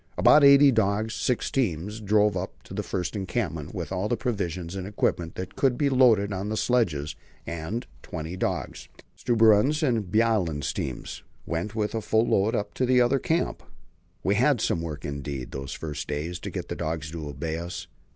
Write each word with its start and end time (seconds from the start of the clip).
About 0.17 0.43
eighty 0.43 0.71
dogs 0.71 1.13
six 1.13 1.51
teams 1.51 1.99
drove 2.01 2.35
up 2.35 2.63
to 2.63 2.73
the 2.73 2.81
first 2.81 3.15
encampment 3.15 3.75
with 3.75 3.91
all 3.91 4.09
the 4.09 4.17
provisions 4.17 4.73
and 4.75 4.87
equipment 4.87 5.35
that 5.35 5.55
could 5.55 5.77
be 5.77 5.91
loaded 5.91 6.33
on 6.33 6.49
the 6.49 6.57
sledges, 6.57 7.15
and 7.45 7.85
twenty 8.01 8.35
dogs 8.35 8.89
Stubberud's 9.15 9.83
and 9.83 10.05
Bjaaland's 10.11 10.73
teams 10.73 11.21
went 11.45 11.75
with 11.75 11.93
a 11.93 12.01
full 12.01 12.25
load 12.25 12.55
up 12.55 12.73
to 12.73 12.87
the 12.87 12.99
other 12.99 13.19
camp. 13.19 13.61
We 14.23 14.33
had 14.33 14.59
some 14.59 14.81
work 14.81 15.05
indeed, 15.05 15.51
those 15.51 15.73
first 15.73 16.07
days, 16.07 16.39
to 16.39 16.49
get 16.49 16.67
the 16.69 16.75
dogs 16.75 17.11
to 17.11 17.29
obey 17.29 17.59
us. 17.59 17.85